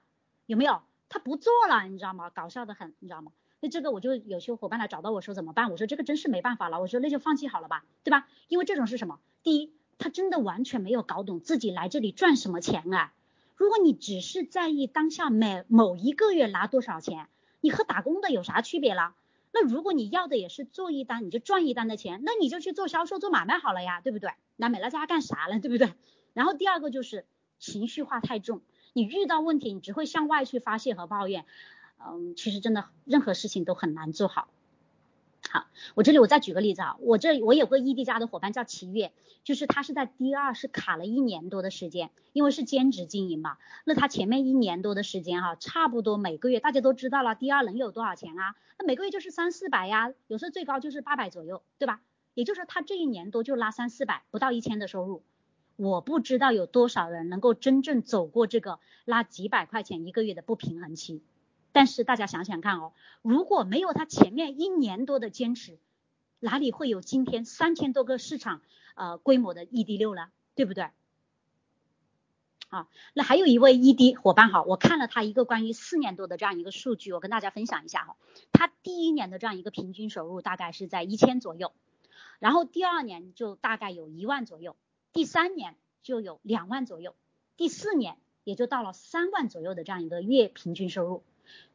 [0.45, 0.81] 有没有？
[1.09, 2.29] 他不做了，你知道吗？
[2.29, 3.31] 搞笑的很，你知道吗？
[3.61, 5.71] 那这个我就有些伙伴来找到我说怎么办？
[5.71, 8.27] 我说这个真是没办法了，我说那就放弃好了吧，对吧？
[8.49, 9.19] 因为这种是什么？
[9.41, 13.13] 第一，他真的完全没有搞懂自己来这里赚什么钱啊。
[13.57, 17.27] 如果你只是在意当下每某一个月拿多少钱，
[17.59, 19.15] 你和打工的有啥区别了？
[19.51, 24.29] 那如果你要的也是做一单你就赚一单的钱，那你就去做销售做买卖好了呀，对不对？
[24.57, 25.91] 来美乐家干啥了，对不对？
[26.33, 27.25] 然后第二个就是
[27.57, 28.61] 情绪化太重，
[28.93, 31.45] 你遇到问题你只会向外去发泄和抱怨，
[31.97, 34.49] 嗯，其实真的任何事情都很难做好。
[35.95, 39.11] 我这里我再举个例子啊，我这我有个异地家的伙伴叫齐月，
[39.43, 48.55] 就是他是在 D 二是卡了一年多的时间，因为是兼职经营嘛，那他前面一年多的时间哈，差不多每个月大家都知道了，D 二能有多少钱啊？
[48.77, 52.01] 那每个月就是三四百呀，有时候最高就是八百左右，对吧？
[52.33, 55.23] 也就是说他这一年多就拉三四百，不到一千的收入，
[55.75, 61.23] 我不知道有多少人能够真正走过这个拉几百块钱一个月的不平衡期。
[61.77, 65.77] 但是大家想想看哦，如果没有他前面一年多的坚持，
[66.39, 68.63] 哪里会有今天三千多个市场
[68.95, 70.29] 呃规模的 ED 六呢？
[70.55, 70.89] 对不对？
[72.69, 78.15] 啊，那还有一位 ED 伙伴哈，我看了他一个关于四年多的这样一个数据，我跟大家分享一下哈。
[78.51, 81.73] 他第一年的这样一个平均收入大概是在一千左右，
[82.39, 84.75] 然后第二年就大概有一万左右，
[85.13, 87.13] 第三年就有两万左右，
[87.55, 91.21] 第四年也就到了三万左右的这样一个月平均收入。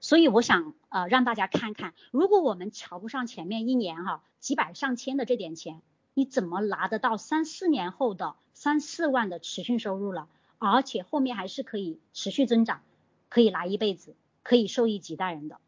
[0.00, 5.82] 所以我想呃让大家看看，如果我们瞧不上前面一年哈几百上千的这点钱，
[6.14, 10.28] 你怎么拿得到三四年后的三四万的持续收入了？
[10.58, 12.82] 而且后面还是可以持续增长，
[13.28, 15.58] 可以拿一辈子，可以受益几代人的。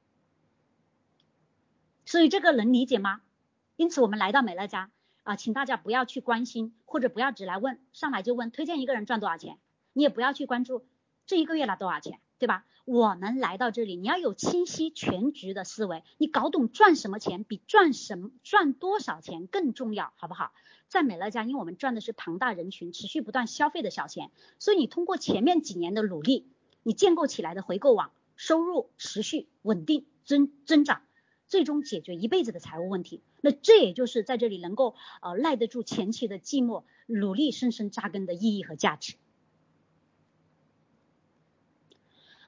[2.04, 3.20] 所以这个能理解吗？
[3.76, 4.90] 因此我们来到美乐家
[5.24, 9.58] 啊，请大家不要去关心，或者不要只来问，上来就问推荐一个人赚多少钱，
[9.92, 10.86] 你也不要去关注
[11.26, 12.20] 这一个月拿多少钱。
[12.38, 12.64] 对吧？
[12.84, 20.52] 我们来到这里，你要有清晰全局的思维，你搞懂赚什么钱比赚什么赚多少钱更重要，好不好？
[20.88, 26.46] 在美乐家，因为我们赚的是庞大人群持续不断消费的小钱，所以你通过前面几年的努力，
[26.82, 31.02] 你建构起来的回购网收入持续稳定增增长，
[31.48, 33.22] 最终解决一辈子的财务问题。
[33.40, 39.14] 那这也就是在这里能够呃耐得住前期的寂寞，努力深深扎根的意义和价值。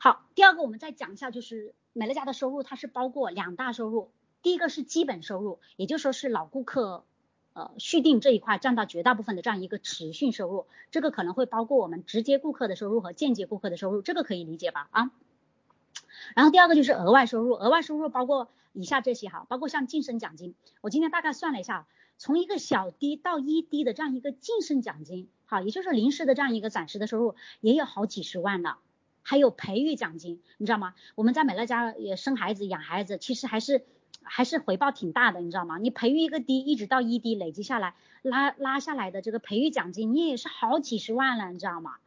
[0.07, 7.05] 好，第二个我们再讲一下，就是美乐家的收入它是包括两大收入，第一个是基本收入，也就说是老顾客。
[7.55, 14.87] 呃，续订这一块占到绝大部分的这样一个持续收入，这个可能会包括我们直接顾客的收入和间接顾客的收入，这个可以理解吧？
[14.93, 15.11] 啊，
[16.37, 28.79] 然后第二个就是额外收入，额外收入包括以下这些哈，包括像晋升奖金，我今天大概算了一下，从一个小滴到一滴的这样一个晋升奖金，好，也就是临时的这样一个暂时的收入，也有好几十万了，
[29.27, 30.95] 还有培育奖金，你知道吗？
[31.17, 33.85] 我们在美乐家也生孩子养孩子，其实还是。
[34.29, 35.79] 还是回报挺大的，你知道吗？
[35.79, 41.99] 你培育一个滴，一直到一滴累积下来，拉拉下来的这个培育奖金，你也是好几十万了，你知道吗？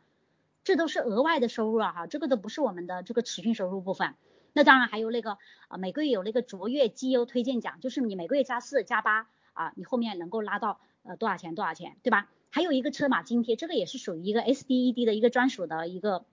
[0.66, 4.16] 这都是额外的收入啊，哈，这个都不是我们的这个持续收入部分。
[4.52, 5.38] 那当然还有那个
[5.70, 12.28] 啊，每个月有那个卓越绩优推荐奖，就是你每个月加四加八啊，你后面能够拉到呃多少钱多少钱，对吧？
[12.50, 16.26] 还有一个车马津贴，这个也是属于一个 SDED 的一个专属的一个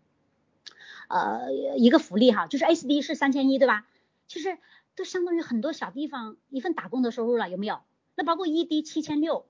[1.08, 3.86] 呃一个福利哈，就是 SD 是三千一，对吧？
[4.28, 4.58] 其实。
[4.96, 7.80] 都相当于很多小地方一份打工的收入了，有没有？
[8.14, 9.44] 那包括 ED 七千六，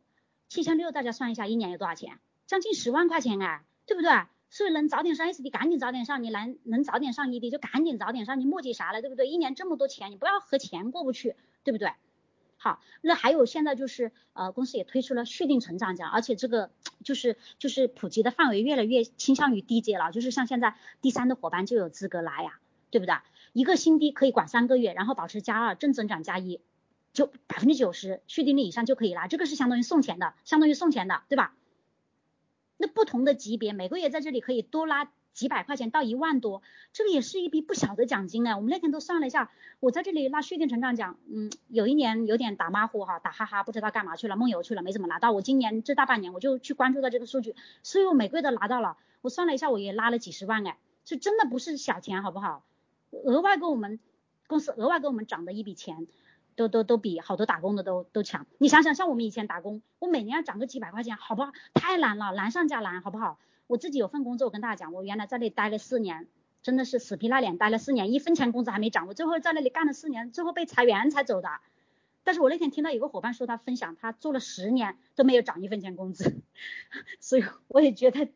[0.49, 2.19] 七千六大家算一下，一年有多少钱？
[2.49, 4.11] 将近十万块钱哎，对不对？
[4.51, 9.29] 所以能早点上 SD 赶紧早点上，你能能早点上 ED 就赶紧早点上，你磨叽啥了，对不对？
[9.29, 11.93] 一年这么多钱，你不要和钱过不去，对不对？
[12.59, 16.71] 好，那还有现在就是呃公司也推出了续订成长奖，而且这个
[17.05, 22.59] 就是就是普及的范围越来越倾向于低阶了，就是像现在第三的伙伴就有资格拿呀，
[22.91, 23.15] 对不对？
[23.53, 26.61] 一个新低可以管三个月，然后保持加二正增长加一，
[27.13, 31.55] 就百分之九十续订率以上就可以拿，这个是相当于送钱的，相当于送钱的，对吧？
[32.79, 36.63] 那不同的级别每个月在这里可以多拉几百块钱到一万多，
[36.95, 38.57] 这个也是一笔不小的奖金哎。
[38.57, 45.33] 我们那天都算了一下，我在这里拉续订成长奖，嗯，有一年有点打马虎哈，打哈哈，不知道干嘛去了，梦游去了，没怎么拿到。
[45.33, 48.97] 我今年这大半年我就去关注到这个数据，所以我每个月都拿到了。
[49.21, 52.65] 我算了一下，我也拉了几十万哎，这真的不是小钱，好不好？
[53.11, 54.01] 额外给我们
[54.47, 56.07] 公司额外给我们涨的一笔钱，
[56.55, 58.47] 都都都比好多打工的都都强。
[58.57, 61.53] 你想想，像我们以前打工，我每年要涨个几百块钱，好不好？
[61.75, 63.39] 太难了，难上加难，好不好？
[63.67, 66.29] 我自己有份工作，我跟大家讲，我原来在那里待了四年，
[66.63, 71.49] 真的是死皮赖脸待了四年，一分钱工资还没涨，我最后在那里干了四年，最后被裁员才走的。
[72.25, 76.43] 但是我那天听到有个伙伴说，他分享他做了十年都没有涨一分钱工资，
[77.21, 78.29] 所以我也觉得。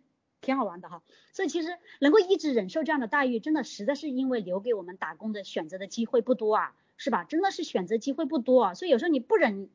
[0.43, 1.03] 挺好玩的哈，
[1.35, 7.25] 所以其实能够一直忍受这样的待遇，真的实在是因为留给我们打工的选择的机会不多啊，是吧？
[7.25, 9.69] 真的是选择机会不多啊，所以有时候你不忍，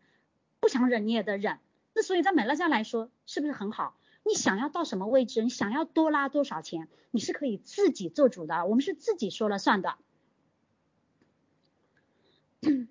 [0.59, 1.59] 不想忍你也得忍。
[1.93, 3.95] 那所以在美乐家来说，是不是很好？
[4.27, 9.95] 你想要到什么位置，你想要多拉多少钱，你是可以自己做主的，我们是自己说了算的。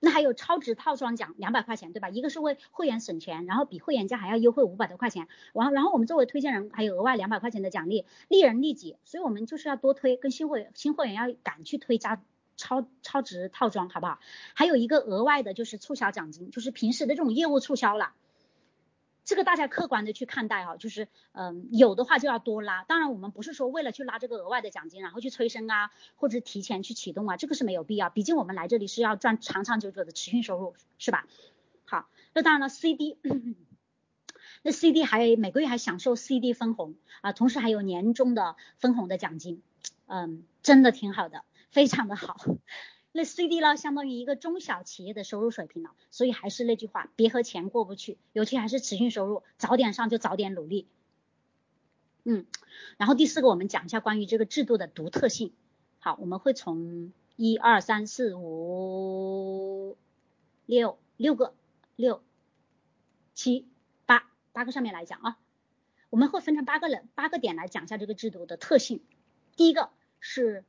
[0.00, 2.08] 那还有超值套装奖两百块钱，对吧？
[2.10, 5.26] 一个是为会员省钱，然后比会员价还要优惠五百多块钱。
[5.54, 12.22] 完，然后我们作为推荐人还有额外两百块钱的奖励，利人利己，所以我们就是要多推，跟新会新会员要敢去推加
[12.56, 14.20] 超超值套装，好不好？
[14.54, 18.12] 还有一个额外的就是促销奖金，就是平时的这种业务促销了。
[19.28, 31.26] 这个大家客观的去看待哈，就是嗯有的话就要多拉，当然我们不是说为了去拉这个额外的奖金，然后去催生啊，或者提前去启动啊，这个是没有必要，毕竟我们来这里是要赚长长久久的持续收入，是吧？
[31.84, 33.18] 好，那当然了，CD，
[34.64, 39.62] 那 CD 还每个月还享受 CD 分红啊，同时还有年终的分红的奖金，
[40.06, 42.38] 嗯，真的挺好的，非常的好。
[43.18, 50.86] 那 CD 呢，相当于一个中小企业的收入水平了，所以还是那句话，别和钱过不去，尤其还是持续收入，早点上就早点努力。
[52.22, 52.46] 嗯，
[52.96, 55.52] 然后第四个，我们讲一下关于这个制度的独特性。
[55.98, 59.96] 好，我们会从一二三四五
[60.64, 61.54] 六六个
[61.96, 62.22] 六
[63.34, 63.66] 七
[64.06, 65.38] 八八个上面来讲啊，
[66.08, 69.00] 我们会分成八个人八个点来讲一下这个制度的特性。
[69.56, 70.62] 第一个是。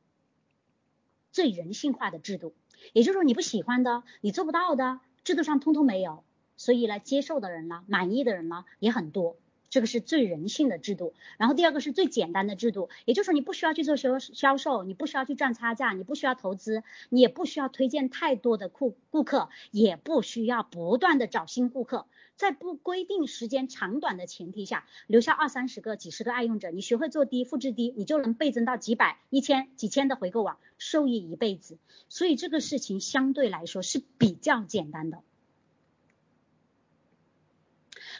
[1.40, 2.52] 最人性化的制度，
[2.92, 6.22] 也就是说你不喜欢的，你做不到的，制度上通通没有，
[6.58, 9.38] 所以呢，接受的人呢，满意的人呢也很多，
[9.70, 11.14] 这个是最人性的制度。
[11.38, 22.04] 然后第二个是最简单的制度，也就是说你不需要去做销销售，你不需要去赚差价，你不需要投资，你也不需要推荐太多的顾顾客，也不需要不断的找新顾客。
[22.40, 31.76] 在不规定时间长短的前提下，留下二三十个、几十个爱用者，你学会做低复制低，你就能倍增到几百、一千、几千的回购网，受益一辈子。
[32.08, 35.22] 所以这个事情相对来说是比较简单的。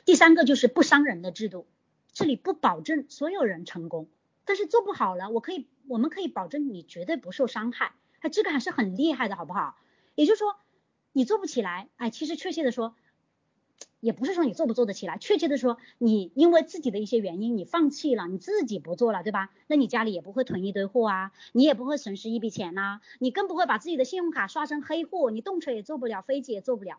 [0.05, 1.67] 第三个就是不伤人的制度，
[2.13, 4.07] 这里不保证所有人成功，
[4.45, 9.79] 但是做不好了，我可以，我们可以保证你绝对不受伤害，哎，这个还是很厉害的，好不好？
[10.15, 10.57] 也就是说，
[11.13, 12.95] 你做不起来，哎，其实确切的说，
[14.01, 19.51] 也不是说你做不做得起来，确切的说，你因为自己的一些原因，你放弃了，你自己不做了，对吧？
[19.67, 26.99] 那你家里也不会囤一堆货啊，你也不会损失一笔钱呐，你更不会把自己的信用卡刷成黑户，你动车也坐不了，飞机也坐不了，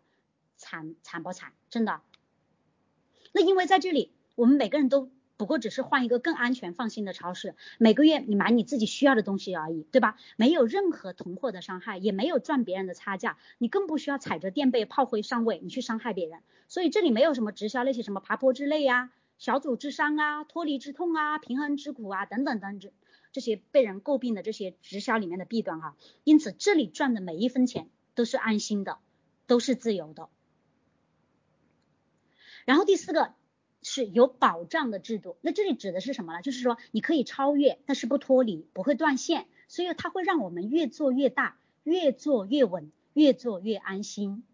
[0.56, 1.52] 惨惨不惨？
[1.70, 2.00] 真的。
[3.32, 5.10] 那因为在这里，我们每个人都。
[5.42, 10.16] 不过只是换一个更安全放心的超市，每个月你买你自己需要的东西而已，对吧？
[10.36, 16.38] 没有任何囤货的伤害，也没有赚别人的差价，你更不需要踩着垫背炮灰上位，你去伤害别人。
[16.68, 22.92] 所以这里没有什么直销那些什么爬坡之类呀、小组之伤啊、脱离之痛啊、平衡之苦啊等等等这
[23.32, 25.96] 这些被人诟病的这些直销里面的弊端哈。
[26.22, 28.98] 因此这里赚的每一分钱都是安心的，
[29.48, 30.28] 都是自由的。
[32.64, 33.34] 然后第四个。
[33.82, 36.40] 是有保障的制度，那这里指的是什么呢？
[36.40, 44.44] 就是说你可以超越，但是不脱离，不会断线，所以它会让我们越做越大，越做越稳，越做越安心。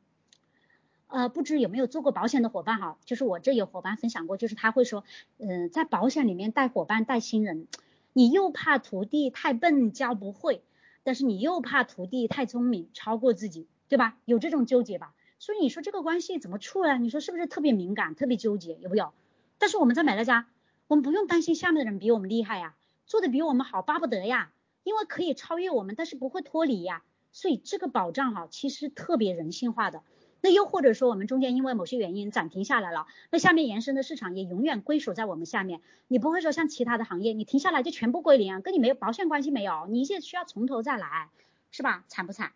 [1.09, 2.99] 呃，不知有没有做过保险的伙伴哈？
[3.05, 5.05] 就是我这有伙伴分享过，就是他会说，
[5.39, 7.67] 嗯，在保险里面带伙伴带新人，
[8.13, 10.63] 你又怕徒弟太笨教不会，
[11.05, 14.19] 但是你又怕徒弟太聪明超过自己，对吧？
[14.27, 15.15] 有这种纠结吧？
[15.39, 16.97] 所以你说这个关系怎么处啊？
[16.97, 18.77] 你说是不是特别敏感、特别纠结？
[18.81, 19.13] 有没有？
[19.59, 20.49] 但是我们在美乐家，
[20.87, 22.75] 我们不用担心下面的人比我们厉害呀，
[23.07, 27.03] 做的比我们好，巴不得呀，因为可以超越我们，但是不会脱离呀。
[27.31, 30.03] 所以这个保障哈，其实特别人性化的。
[30.41, 35.81] 那又或者说我们中间因为某些原因暂停下来了，那下面延伸的市场也永远归属在我们下面。
[36.07, 41.31] 你不会说像其他的行业，你停下来就全部归零，跟你没有保险关系没有，你现在需要从头再来，
[41.71, 42.05] 是吧？
[42.09, 42.53] 惨不惨？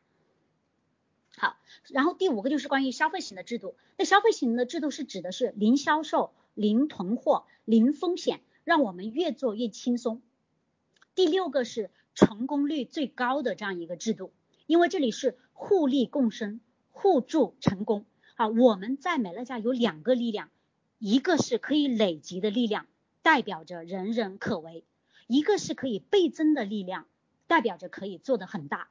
[1.36, 1.56] 好，
[1.88, 3.74] 然后第五个就是关于消费型的制度。
[3.96, 10.22] 那消费型的制度是指的是零销售、零囤货、零风险，让我们越做越轻松。
[11.14, 14.32] 第六个是成功率最高的这样一个制度，
[14.66, 16.60] 因为这里是互利共生、
[16.90, 18.04] 互助成功。
[18.34, 20.50] 好，我们在美乐家有两个力量，
[20.98, 22.86] 一个是可以累积的力量，
[23.22, 24.84] 代表着人人可为；
[25.26, 27.06] 一个是可以倍增的力量，
[27.46, 28.88] 代表着可以做的很大。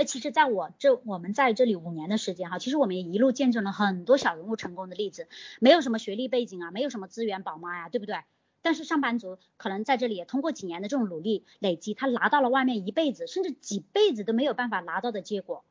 [0.00, 5.26] 那其实，在我这我们在这里五年的时间哈，其实我们也一路见证了很多小人物成功的例子，
[5.58, 8.14] 没有什么学历背景啊，没有什么资源宝妈呀，对不对？
[8.62, 15.64] 但是上班族可能在这里通过几年的这种努力累积，他拿到了外面一辈子甚至几辈子都没有办法拿到的结果。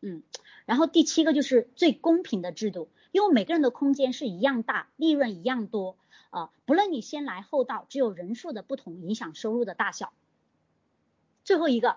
[0.00, 0.22] 嗯，
[0.64, 5.96] 然后第七个就是最公平的制度，因为每个人的空间是一样大，利润一样多
[6.30, 10.12] 啊，不论你先来后到，只有人数的不同影响收入的大小。
[11.42, 11.96] 最后一个。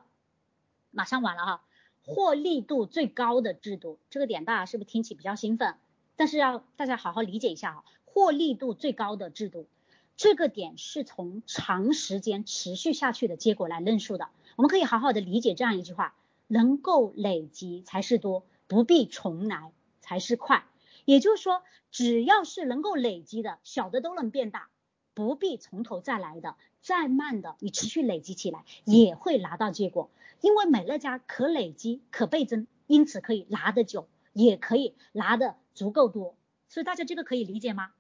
[0.96, 1.62] 马上完了哈，
[2.06, 5.76] 获利度最高的制度，这个点大家是不是听起比较兴奋？
[6.16, 9.68] 但是要大家好好理解一下哈，获利度最高的制度，
[10.16, 14.30] 这个点是从长时间持续下去的结果来论述的。
[14.56, 16.16] 我们可以好好的理解这样一句话：
[16.48, 20.66] 能够累积才是多，不必重来才是快。
[21.04, 24.70] 也就是说，只要是能够累积的，小的都能变大，
[25.14, 26.56] 不必从头再来的，
[26.86, 30.12] 再慢的，你持续累积起来也会拿到结果。
[30.40, 36.38] 因为美乐家可累积、可倍增，因此可以拿得久，也可以拿得足够多，
[36.70, 37.92] 所以大家这个可以理解吗？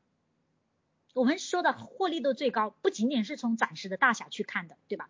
[1.16, 5.10] 我们说的获利度最高，不仅仅是从暂时的大小去看的，对吧？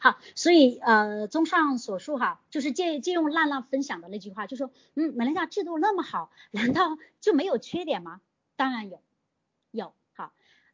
[0.00, 8.20] 好，所以呃，综上所述哈，就是借借用浪浪分享的那句话，就说，嗯，美乐家制度那么好，难道就没有缺点吗？
[8.56, 9.00] 当然有，
[9.70, 9.94] 有。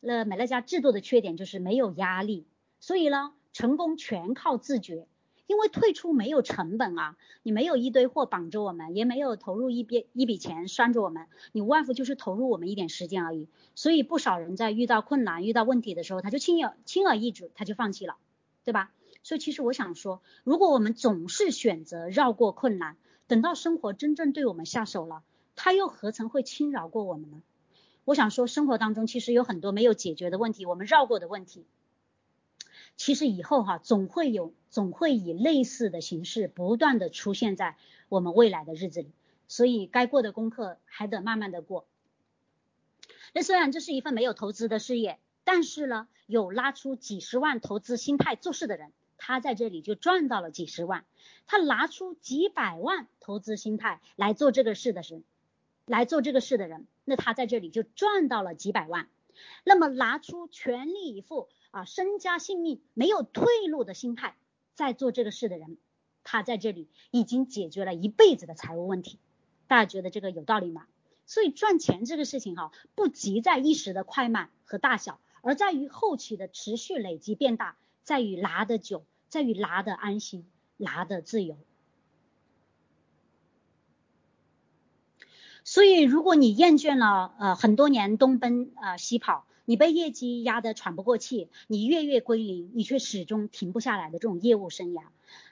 [0.00, 2.46] 那美乐家制度的缺点就是没有压力，
[2.80, 5.06] 所以呢，成功全靠自觉。
[5.46, 13.48] 因为退出没有成本啊，你没有一堆货绑着我们，也没有投入一笔一笔钱拴着我们，你无外乎就是投入我们一点时间而已。
[13.74, 18.16] 所以不少人在遇到困难、遇到问题的时候，他就轻而轻而易举，他就放弃了，
[18.62, 18.92] 对吧？
[19.22, 25.22] 所以其实我想说，如果我们总是选择绕过困难，等到生活真正对我们下手了，
[25.56, 27.42] 他又何曾会轻饶过我们呢？
[28.08, 31.66] 我想说，生活当中其实有很多没有解决的问题，我们绕过的问题。
[32.96, 37.76] 其实以后哈，总会有，总会以类似的形式不断的出现在
[38.08, 39.12] 我们未来的日子里，
[39.46, 41.84] 所以该过的功课还得慢慢的过。
[43.34, 51.02] 那虽然这是一份没有投资的事业，但是呢，有拉出几十万投资心态做事的人，他在这里就赚到了几十万；
[51.46, 55.24] 他拿出几百万投资心态来做这个事的人，
[55.84, 59.08] 来做这个事的人，那他在这里就赚到了几百万。
[59.64, 61.48] 那么拿出全力以赴。
[61.70, 64.38] 啊，身家性命没有退路的心态，
[64.74, 65.76] 在做这个事的人，
[66.24, 69.18] 他在这里已经解决了一辈子的财务问题。
[69.66, 70.86] 大家觉得这个有道理吗？
[71.26, 81.58] 所以赚钱这个事情哈，不急在一时的快慢和大小，而在于后期的持续累积变大，在于拿得久，在于拿得安心，拿得自由。
[85.70, 95.02] 所以如果你厌倦了呃很多年东奔呃西跑，你被业绩压得喘不过气，你月月归零，你却始终停不下来的这种业务生涯。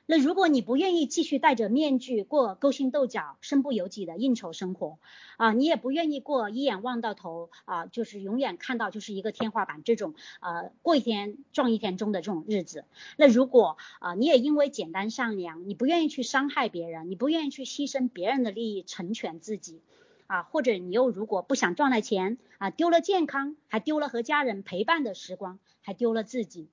[0.07, 4.97] 那如果你不愿意继续戴着面具过勾心斗角、身不由己的应酬生活
[5.37, 12.87] 啊，你也不愿意过一眼望到头啊，就是永远看到就是一个天花板这种呃过一天撞一天钟的这种日子。
[13.19, 19.83] 那如果啊你也因为简单善良，你不愿意去伤害别人，你不愿意去牺牲别人的利益成全自己
[20.27, 26.68] 啊，或者你又如果不想赚了钱啊，丢了健康，还丢了和家人陪伴的时光，还丢了自己。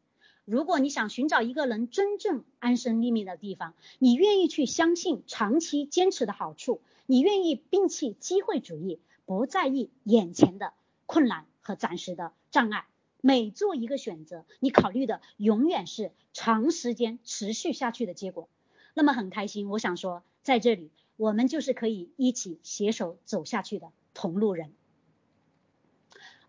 [0.46, 10.74] 如果你想寻找一个能真正安身立命的地方，你愿意去相信长期坚持的好处，你愿意摒弃机会主义，不在意眼前的
[11.06, 12.86] 困难和暂时的障碍，
[13.22, 18.50] 每做一个选择，你考虑的永远是长时间持续下去的结果。
[18.94, 20.92] 那么很开心，我想说，在这里
[21.24, 24.74] 我们就是可以一起携手走下去的同路人。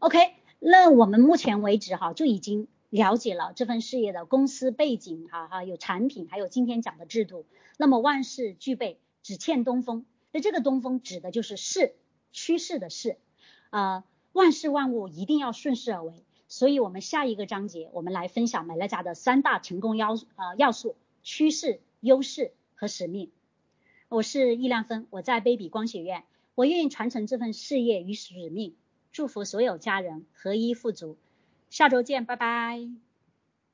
[0.00, 0.18] OK，
[0.58, 2.66] 那我们目前为止哈就已经。
[2.90, 7.44] 了解了这份事业的公司背景，哈哈，有产品，还有今天讲的制度。
[7.76, 10.06] 那么万事俱备，只欠东风。
[10.30, 11.96] 那这个东风指的就是势，
[12.30, 13.18] 趋势的势。
[13.70, 16.24] 呃，万事万物一定要顺势而为。
[16.46, 20.94] 所以我们下一个章节，我们来分享美乐家的三大成功要呃要素：
[21.24, 23.32] 趋势、优势和使命。
[24.14, 26.22] 我是易亮芬，我在 baby 光学院，
[26.54, 28.76] 我愿意传承这份事业与使命，
[29.10, 31.16] 祝福所有家人合一富足。
[31.68, 33.03] 下周见，拜拜。